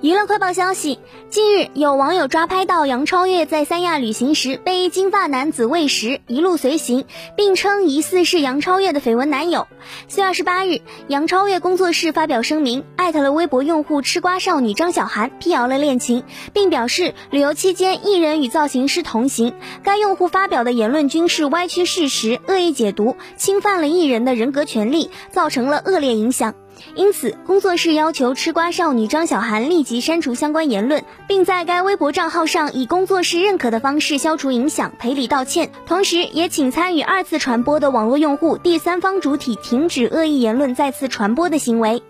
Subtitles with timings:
[0.00, 0.98] 娱乐快报消息：
[1.30, 7.04] 近日，有网友抓拍到杨超越在三亚旅行时被一金发男子喂食，一路随行，
[7.36, 9.66] 并称疑似是杨超越的绯闻男友。
[10.06, 26.54] 四月二十八日，杨超越工作室发表声明，艾特了微博用户吃瓜少女张小涵，辟谣了恋情，并表示旅游期间艺人与造型师同行，该用户发表的言论均是歪曲事实、恶意解读，侵犯了艺人的人格权利，造成了恶劣影响。
[26.94, 35.70] 因此，工作室要求吃瓜少女张小涵立即删除相关言论，并在该微博账号上以工作室认可的方式消除影响、赔礼道歉。
[35.86, 42.02] 同时，也请参与二次传播的网络用户第三方主体停止恶意言论再次传播的行为。